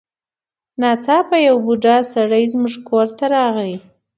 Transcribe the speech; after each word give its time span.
ناڅاپه 0.81 1.37
یو 1.47 1.57
بوډا 1.65 1.97
سړی 2.13 2.43
زموږ 2.53 2.73
کور 2.87 3.07
ته 3.17 3.25
راغی. 3.33 3.75